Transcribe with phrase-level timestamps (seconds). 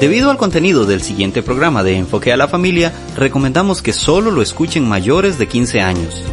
[0.00, 4.40] Debido al contenido del siguiente programa de Enfoque a la Familia, recomendamos que solo lo
[4.40, 6.24] escuchen mayores de 15 años.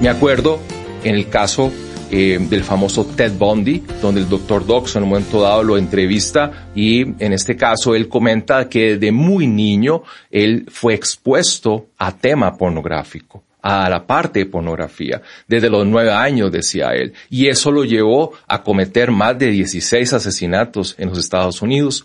[0.00, 0.58] Me acuerdo
[1.04, 1.70] en el caso
[2.10, 6.70] eh, del famoso Ted Bundy, donde el doctor Dox en un momento dado lo entrevista
[6.74, 12.56] y en este caso él comenta que de muy niño él fue expuesto a tema
[12.56, 15.22] pornográfico a la parte de pornografía.
[15.48, 17.14] Desde los nueve años, decía él.
[17.30, 22.04] Y eso lo llevó a cometer más de 16 asesinatos en los Estados Unidos.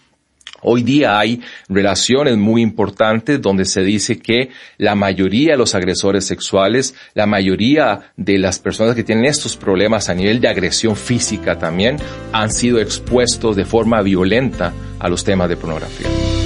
[0.62, 6.26] Hoy día hay relaciones muy importantes donde se dice que la mayoría de los agresores
[6.26, 11.60] sexuales, la mayoría de las personas que tienen estos problemas a nivel de agresión física
[11.60, 11.98] también,
[12.32, 16.39] han sido expuestos de forma violenta a los temas de pornografía.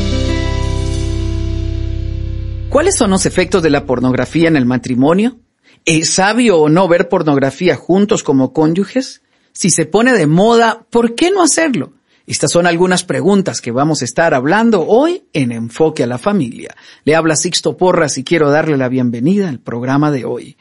[2.74, 5.38] ¿Cuáles son los efectos de la pornografía en el matrimonio?
[5.86, 9.22] ¿Es sabio o no ver pornografía juntos como cónyuges?
[9.52, 11.94] Si se pone de moda, ¿por qué no hacerlo?
[12.26, 16.74] Estas son algunas preguntas que vamos a estar hablando hoy en Enfoque a la Familia.
[17.04, 20.56] Le habla Sixto Porras y quiero darle la bienvenida al programa de hoy.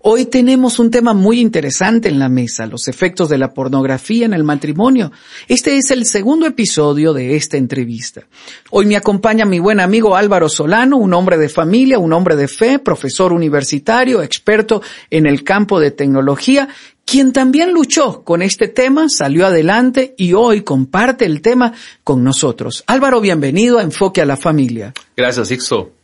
[0.00, 4.32] Hoy tenemos un tema muy interesante en la mesa, los efectos de la pornografía en
[4.32, 5.10] el matrimonio.
[5.48, 8.22] Este es el segundo episodio de esta entrevista.
[8.70, 12.46] Hoy me acompaña mi buen amigo Álvaro Solano, un hombre de familia, un hombre de
[12.46, 16.68] fe, profesor universitario, experto en el campo de tecnología,
[17.08, 21.72] quien también luchó con este tema, salió adelante y hoy comparte el tema
[22.04, 22.84] con nosotros.
[22.86, 24.92] Álvaro, bienvenido a Enfoque a la Familia.
[25.16, 25.97] Gracias, Sixto.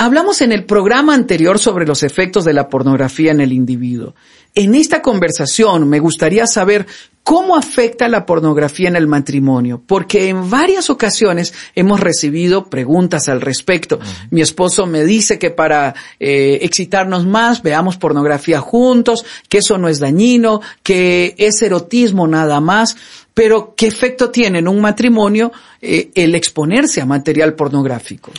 [0.00, 4.14] Hablamos en el programa anterior sobre los efectos de la pornografía en el individuo.
[4.54, 6.86] En esta conversación me gustaría saber
[7.24, 13.40] cómo afecta la pornografía en el matrimonio, porque en varias ocasiones hemos recibido preguntas al
[13.40, 13.98] respecto.
[14.30, 19.88] Mi esposo me dice que para eh, excitarnos más veamos pornografía juntos, que eso no
[19.88, 22.96] es dañino, que es erotismo nada más,
[23.34, 25.50] pero ¿qué efecto tiene en un matrimonio
[25.82, 28.30] eh, el exponerse a material pornográfico?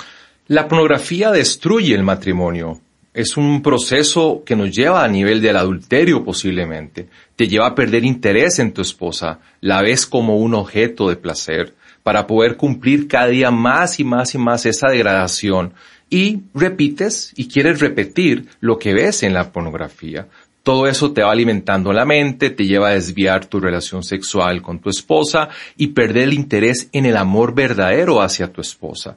[0.50, 2.82] La pornografía destruye el matrimonio.
[3.14, 7.08] Es un proceso que nos lleva a nivel del adulterio posiblemente.
[7.36, 9.42] Te lleva a perder interés en tu esposa.
[9.62, 14.34] La ves como un objeto de placer para poder cumplir cada día más y más
[14.34, 15.74] y más esa degradación.
[16.10, 20.26] Y repites y quieres repetir lo que ves en la pornografía.
[20.64, 24.80] Todo eso te va alimentando la mente, te lleva a desviar tu relación sexual con
[24.80, 29.16] tu esposa y perder el interés en el amor verdadero hacia tu esposa.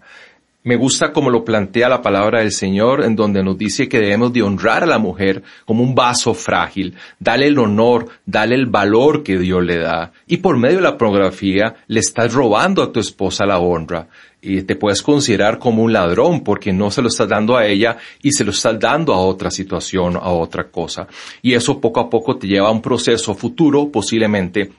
[0.64, 4.32] Me gusta como lo plantea la palabra del Señor, en donde nos dice que debemos
[4.32, 9.24] de honrar a la mujer como un vaso frágil, dale el honor, dale el valor
[9.24, 10.12] que Dios le da.
[10.28, 14.06] Y por medio de la pornografía le estás robando a tu esposa la honra.
[14.40, 17.96] Y te puedes considerar como un ladrón porque no se lo estás dando a ella
[18.22, 21.08] y se lo estás dando a otra situación, a otra cosa.
[21.42, 24.70] Y eso poco a poco te lleva a un proceso futuro, posiblemente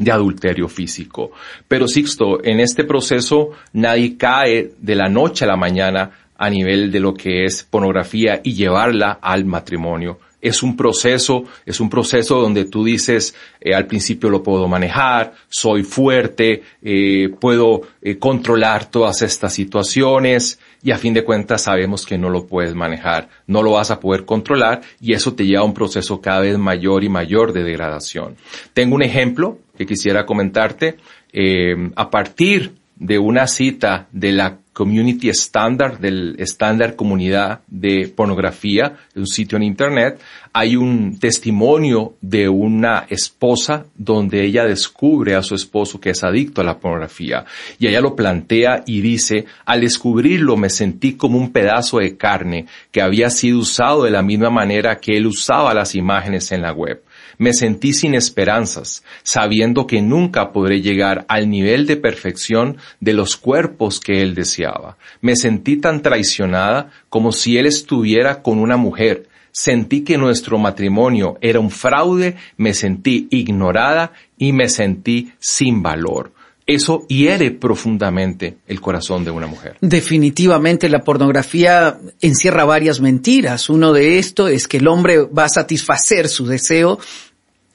[0.00, 1.30] de adulterio físico.
[1.68, 6.90] Pero Sixto, en este proceso nadie cae de la noche a la mañana a nivel
[6.90, 10.18] de lo que es pornografía y llevarla al matrimonio.
[10.40, 15.34] Es un proceso, es un proceso donde tú dices, eh, al principio lo puedo manejar,
[15.50, 22.06] soy fuerte, eh, puedo eh, controlar todas estas situaciones y a fin de cuentas sabemos
[22.06, 25.60] que no lo puedes manejar, no lo vas a poder controlar y eso te lleva
[25.60, 28.36] a un proceso cada vez mayor y mayor de degradación.
[28.72, 30.96] Tengo un ejemplo que quisiera comentarte.
[31.32, 38.98] Eh, a partir de una cita de la Community Standard, del estándar comunidad de pornografía,
[39.14, 40.20] de un sitio en Internet,
[40.52, 46.60] hay un testimonio de una esposa donde ella descubre a su esposo que es adicto
[46.60, 47.46] a la pornografía.
[47.78, 52.66] Y ella lo plantea y dice, al descubrirlo me sentí como un pedazo de carne
[52.92, 56.72] que había sido usado de la misma manera que él usaba las imágenes en la
[56.74, 57.02] web.
[57.40, 63.38] Me sentí sin esperanzas, sabiendo que nunca podré llegar al nivel de perfección de los
[63.38, 64.98] cuerpos que él deseaba.
[65.22, 69.26] Me sentí tan traicionada como si él estuviera con una mujer.
[69.52, 76.32] Sentí que nuestro matrimonio era un fraude, me sentí ignorada y me sentí sin valor
[76.74, 79.76] eso hiere profundamente el corazón de una mujer.
[79.80, 83.68] Definitivamente la pornografía encierra varias mentiras.
[83.68, 87.00] Uno de esto es que el hombre va a satisfacer su deseo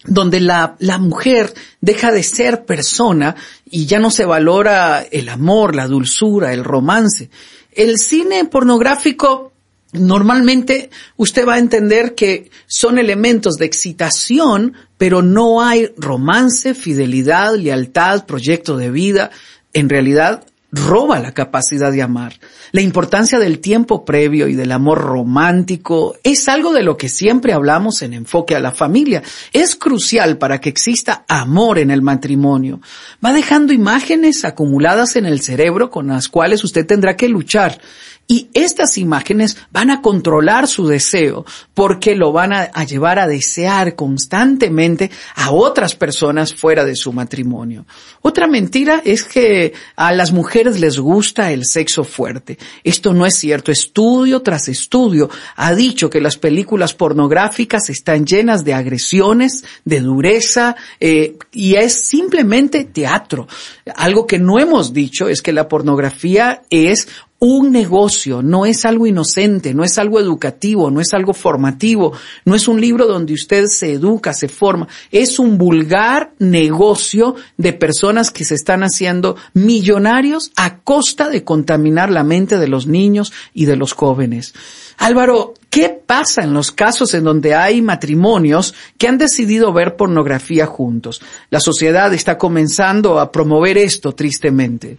[0.06, 3.36] donde la, la mujer deja de ser persona
[3.69, 7.30] y ya no se valora el amor, la dulzura, el romance.
[7.72, 9.52] El cine pornográfico
[9.94, 17.56] normalmente usted va a entender que son elementos de excitación, pero no hay romance, fidelidad,
[17.56, 19.31] lealtad, proyecto de vida.
[19.74, 22.33] En realidad, roba la capacidad de amar.
[22.72, 27.54] La importancia del tiempo previo y del amor romántico es algo de lo que siempre
[27.54, 29.24] hablamos en enfoque a la familia.
[29.54, 32.81] Es crucial para que exista amor en el matrimonio.
[33.24, 37.80] Va dejando imágenes acumuladas en el cerebro con las cuales usted tendrá que luchar.
[38.27, 41.45] Y estas imágenes van a controlar su deseo
[41.75, 47.86] porque lo van a, llevar a desear constantemente a otras personas fuera de su matrimonio.
[48.22, 52.57] Otra mentira es que a las mujeres les gusta el sexo fuerte.
[52.83, 53.72] Esto no es cierto.
[53.72, 60.75] Estudio tras estudio ha dicho que las películas pornográficas están llenas de agresiones, de dureza
[61.00, 63.48] eh, y es simplemente teatro.
[63.95, 67.07] Algo que no hemos dicho es que la pornografía es
[67.47, 72.12] un negocio, no es algo inocente, no es algo educativo, no es algo formativo,
[72.44, 77.71] no es un libro donde usted se educa, se forma, es un vulgar negocio de
[77.74, 83.31] personas que se están haciendo millonarios a costa de contaminar la mente de los niños
[83.53, 84.56] y de los jóvenes.
[84.97, 90.65] Álvaro, ¿qué pasa en los casos en donde hay matrimonios que han decidido ver pornografía
[90.65, 91.21] juntos?
[91.51, 94.97] La sociedad está comenzando a promover esto tristemente.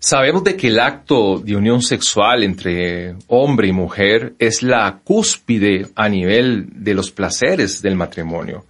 [0.00, 5.88] Sabemos de que el acto de unión sexual entre hombre y mujer es la cúspide
[5.96, 8.64] a nivel de los placeres del matrimonio.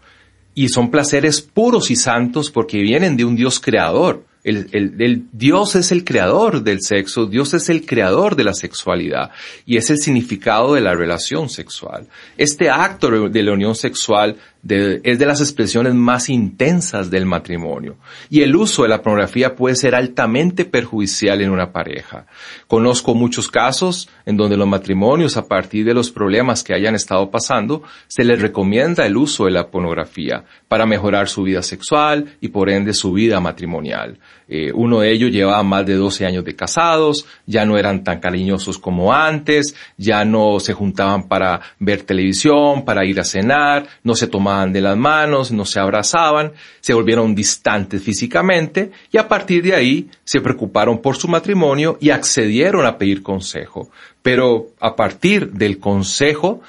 [0.55, 4.25] Y son placeres puros y santos porque vienen de un Dios creador.
[4.43, 9.31] El, Dios es el creador del sexo, Dios es el creador de la sexualidad
[9.67, 12.07] y es el significado de la relación sexual.
[12.39, 14.37] Este acto de la unión sexual
[14.69, 17.97] es de las expresiones más intensas del matrimonio.
[18.29, 22.27] Y el uso de la pornografía puede ser altamente perjudicial en una pareja.
[22.67, 27.31] Conozco muchos casos en donde los matrimonios, a partir de los problemas que hayan estado
[27.31, 32.49] pasando, se les recomienda el uso de la pornografía para mejorar su vida sexual y
[32.49, 34.19] por ende su vida matrimonial.
[34.51, 38.19] Eh, uno de ellos llevaba más de 12 años de casados, ya no eran tan
[38.19, 44.15] cariñosos como antes, ya no se juntaban para ver televisión, para ir a cenar, no
[44.15, 49.63] se tomaban de las manos, no se abrazaban, se volvieron distantes físicamente y a partir
[49.63, 53.91] de ahí se preocuparon por su matrimonio y accedieron a pedir consejo.
[54.23, 56.61] Pero a partir del consejo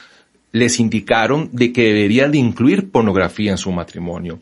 [0.52, 4.40] les indicaron de que deberían de incluir pornografía en su matrimonio.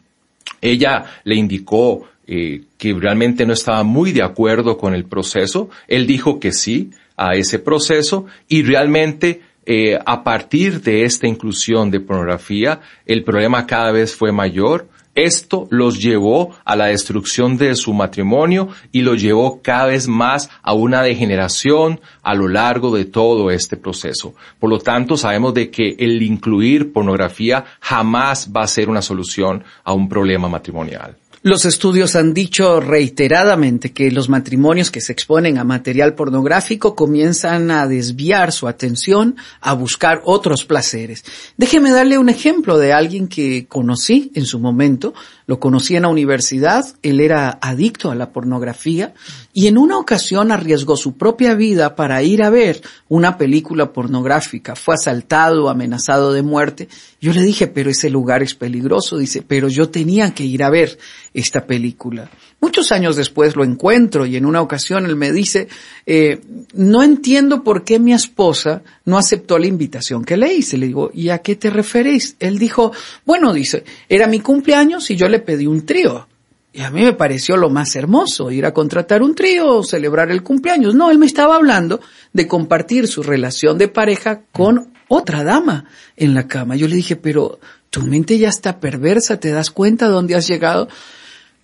[0.61, 5.69] Ella le indicó eh, que realmente no estaba muy de acuerdo con el proceso.
[5.87, 11.91] Él dijo que sí a ese proceso y realmente eh, a partir de esta inclusión
[11.91, 14.87] de pornografía, el problema cada vez fue mayor.
[15.13, 20.49] Esto los llevó a la destrucción de su matrimonio y lo llevó cada vez más
[20.61, 24.35] a una degeneración a lo largo de todo este proceso.
[24.57, 29.65] Por lo tanto, sabemos de que el incluir pornografía jamás va a ser una solución
[29.83, 31.17] a un problema matrimonial.
[31.43, 37.69] Los estudios han dicho reiteradamente que los matrimonios que se exponen a material pornográfico comienzan
[37.69, 41.23] a desviar su atención a buscar otros placeres.
[41.55, 45.13] Déjeme darle un ejemplo de alguien que conocí en su momento.
[45.47, 49.13] Lo conocí en la universidad, él era adicto a la pornografía
[49.53, 54.75] y en una ocasión arriesgó su propia vida para ir a ver una película pornográfica.
[54.75, 56.89] Fue asaltado, amenazado de muerte.
[57.21, 59.17] Yo le dije, pero ese lugar es peligroso.
[59.17, 60.99] Dice, pero yo tenía que ir a ver
[61.33, 62.29] esta película.
[62.59, 65.67] Muchos años después lo encuentro y en una ocasión él me dice,
[66.07, 66.41] eh,
[66.73, 70.77] no entiendo por qué mi esposa no aceptó la invitación que le hice.
[70.77, 72.35] Le digo, ¿y a qué te referís?
[72.39, 72.91] Él dijo,
[73.25, 76.27] bueno, dice, era mi cumpleaños y yo le pedí un trío.
[76.73, 80.43] Y a mí me pareció lo más hermoso ir a contratar un trío, celebrar el
[80.43, 80.95] cumpleaños.
[80.95, 82.01] No, él me estaba hablando
[82.33, 85.85] de compartir su relación de pareja con otra dama
[86.15, 86.75] en la cama.
[86.75, 87.59] Yo le dije, pero
[87.89, 90.87] tu mente ya está perversa, ¿te das cuenta dónde has llegado?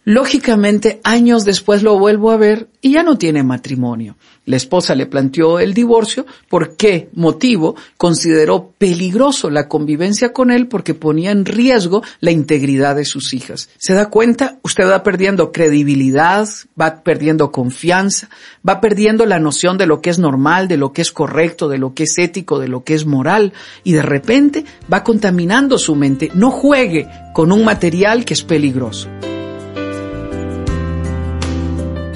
[0.05, 4.17] Lógicamente, años después lo vuelvo a ver y ya no tiene matrimonio.
[4.45, 6.25] La esposa le planteó el divorcio.
[6.49, 7.77] ¿Por qué motivo?
[7.95, 13.69] Consideró peligroso la convivencia con él porque ponía en riesgo la integridad de sus hijas.
[13.77, 14.59] ¿Se da cuenta?
[14.63, 18.29] Usted va perdiendo credibilidad, va perdiendo confianza,
[18.67, 21.77] va perdiendo la noción de lo que es normal, de lo que es correcto, de
[21.77, 23.53] lo que es ético, de lo que es moral
[23.85, 26.29] y de repente va contaminando su mente.
[26.33, 29.07] No juegue con un material que es peligroso.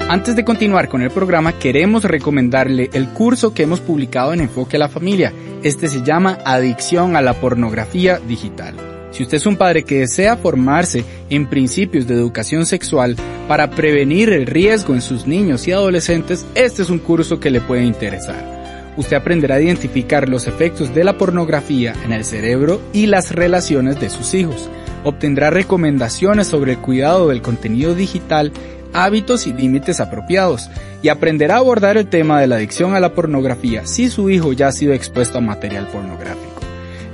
[0.08, 4.76] Antes de continuar con el programa, queremos recomendarle el curso que hemos publicado en Enfoque
[4.76, 5.34] a la Familia.
[5.62, 8.74] Este se llama Adicción a la Pornografía Digital.
[9.10, 13.16] Si usted es un padre que desea formarse en principios de educación sexual
[13.48, 17.60] para prevenir el riesgo en sus niños y adolescentes, este es un curso que le
[17.60, 18.94] puede interesar.
[18.96, 24.00] Usted aprenderá a identificar los efectos de la pornografía en el cerebro y las relaciones
[24.00, 24.70] de sus hijos.
[25.04, 28.52] Obtendrá recomendaciones sobre el cuidado del contenido digital
[28.92, 30.70] hábitos y límites apropiados
[31.02, 34.52] y aprenderá a abordar el tema de la adicción a la pornografía si su hijo
[34.52, 36.58] ya ha sido expuesto a material pornográfico.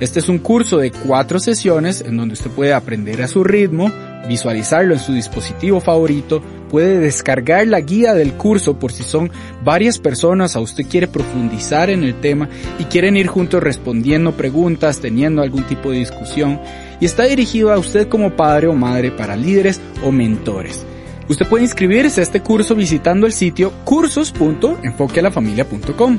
[0.00, 3.92] Este es un curso de cuatro sesiones en donde usted puede aprender a su ritmo,
[4.28, 9.30] visualizarlo en su dispositivo favorito, puede descargar la guía del curso por si son
[9.62, 12.48] varias personas o usted quiere profundizar en el tema
[12.80, 16.60] y quieren ir juntos respondiendo preguntas, teniendo algún tipo de discusión
[17.00, 20.84] y está dirigido a usted como padre o madre para líderes o mentores.
[21.28, 26.18] Usted puede inscribirse a este curso visitando el sitio cursos.enfoquealafamilia.com.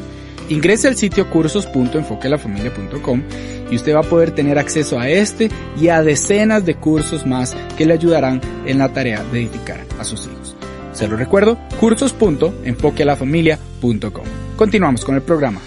[0.50, 3.22] Ingrese al sitio cursos.enfoquealafamilia.com
[3.70, 7.56] y usted va a poder tener acceso a este y a decenas de cursos más
[7.78, 10.56] que le ayudarán en la tarea de edificar a sus hijos.
[10.94, 14.26] Se lo recuerdo, cursos.enfoquealafamilia.com.
[14.56, 15.60] Continuamos con el programa.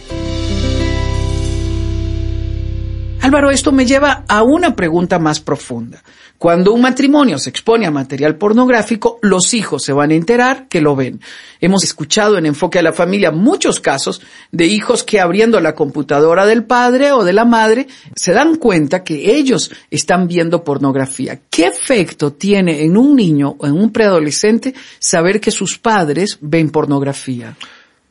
[3.29, 6.03] Álvaro, esto me lleva a una pregunta más profunda.
[6.39, 10.81] Cuando un matrimonio se expone a material pornográfico, los hijos se van a enterar que
[10.81, 11.21] lo ven.
[11.61, 16.47] Hemos escuchado en Enfoque a la Familia muchos casos de hijos que abriendo la computadora
[16.47, 21.39] del padre o de la madre se dan cuenta que ellos están viendo pornografía.
[21.51, 26.71] ¿Qué efecto tiene en un niño o en un preadolescente saber que sus padres ven
[26.71, 27.55] pornografía?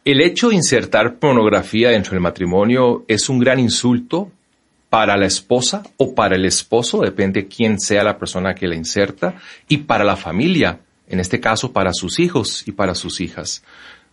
[0.05, 4.31] El hecho de insertar pornografía dentro del matrimonio es un gran insulto
[4.89, 9.35] para la esposa o para el esposo, depende quién sea la persona que la inserta,
[9.67, 13.63] y para la familia, en este caso para sus hijos y para sus hijas.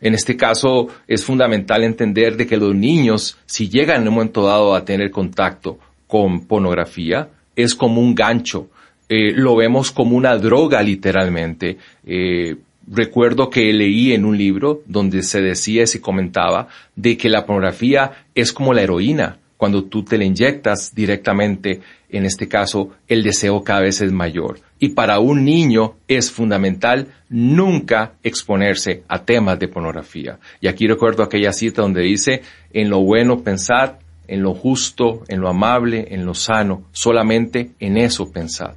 [0.00, 4.44] En este caso es fundamental entender de que los niños, si llegan en un momento
[4.44, 8.68] dado a tener contacto con pornografía, es como un gancho.
[9.08, 11.78] Eh, lo vemos como una droga literalmente.
[12.04, 17.28] Eh, recuerdo que leí en un libro donde se decía y se comentaba de que
[17.28, 21.80] la pornografía es como la heroína cuando tú te le inyectas directamente,
[22.10, 24.60] en este caso, el deseo cada vez es mayor.
[24.78, 30.38] Y para un niño es fundamental nunca exponerse a temas de pornografía.
[30.60, 32.42] Y aquí recuerdo aquella cita donde dice,
[32.74, 33.92] en lo bueno pensad,
[34.28, 38.74] en lo justo, en lo amable, en lo sano, solamente en eso pensad.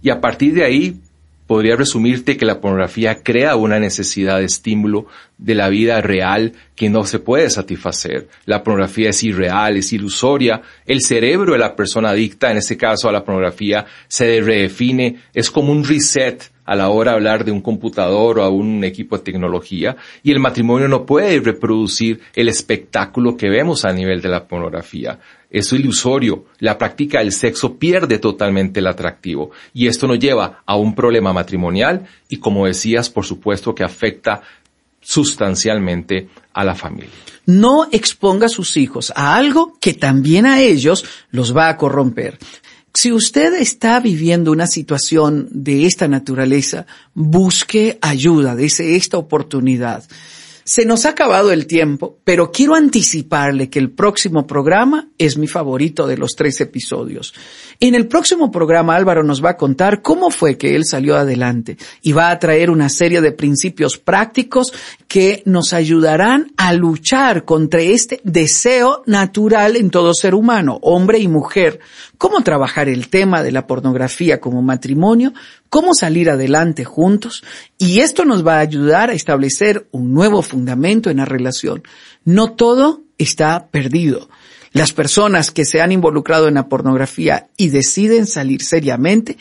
[0.00, 0.96] Y a partir de ahí
[1.46, 5.06] podría resumirte que la pornografía crea una necesidad de estímulo
[5.38, 8.28] de la vida real que no se puede satisfacer.
[8.46, 10.62] La pornografía es irreal, es ilusoria.
[10.86, 15.50] El cerebro de la persona adicta, en este caso a la pornografía, se redefine, es
[15.50, 19.16] como un reset a la hora de hablar de un computador o a un equipo
[19.16, 24.28] de tecnología y el matrimonio no puede reproducir el espectáculo que vemos a nivel de
[24.28, 25.18] la pornografía.
[25.50, 26.46] Es ilusorio.
[26.60, 31.32] La práctica del sexo pierde totalmente el atractivo y esto nos lleva a un problema
[31.32, 34.42] matrimonial y como decías, por supuesto que afecta
[35.02, 37.10] sustancialmente a la familia.
[37.44, 42.38] No exponga a sus hijos a algo que también a ellos los va a corromper.
[42.94, 50.04] Si usted está viviendo una situación de esta naturaleza, busque ayuda, desde esta oportunidad.
[50.64, 55.48] Se nos ha acabado el tiempo, pero quiero anticiparle que el próximo programa es mi
[55.48, 57.34] favorito de los tres episodios.
[57.80, 61.78] En el próximo programa Álvaro nos va a contar cómo fue que él salió adelante
[62.00, 64.72] y va a traer una serie de principios prácticos
[65.08, 71.26] que nos ayudarán a luchar contra este deseo natural en todo ser humano, hombre y
[71.26, 71.80] mujer,
[72.18, 75.32] cómo trabajar el tema de la pornografía como matrimonio,
[75.68, 77.42] cómo salir adelante juntos
[77.78, 81.82] y esto nos va a ayudar a establecer un nuevo fundamento en la relación.
[82.24, 84.28] No todo está perdido.
[84.72, 89.38] Las personas que se han involucrado en la pornografía y deciden salir seriamente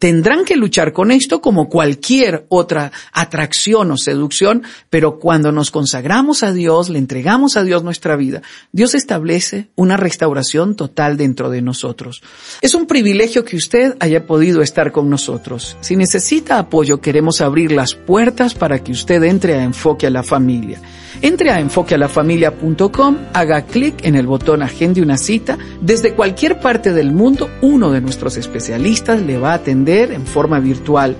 [0.00, 6.42] tendrán que luchar con esto como cualquier otra atracción o seducción, pero cuando nos consagramos
[6.42, 8.40] a Dios, le entregamos a Dios nuestra vida,
[8.72, 12.22] Dios establece una restauración total dentro de nosotros.
[12.62, 15.76] Es un privilegio que usted haya podido estar con nosotros.
[15.82, 20.22] Si necesita apoyo, queremos abrir las puertas para que usted entre a Enfoque a la
[20.22, 20.80] Familia.
[21.22, 25.58] Entre a enfoquealafamilia.com, haga clic en el botón Agende una cita.
[25.80, 30.60] Desde cualquier parte del mundo, uno de nuestros especialistas le va a atender en forma
[30.60, 31.16] virtual.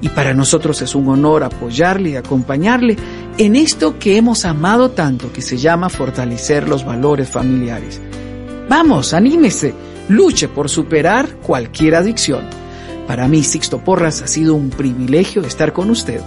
[0.00, 2.96] Y para nosotros es un honor apoyarle y acompañarle
[3.38, 8.00] en esto que hemos amado tanto, que se llama fortalecer los valores familiares.
[8.68, 9.74] Vamos, anímese,
[10.08, 12.44] luche por superar cualquier adicción.
[13.06, 16.20] Para mí, Sixto Porras, ha sido un privilegio estar con usted